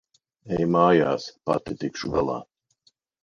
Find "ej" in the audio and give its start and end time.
0.55-0.63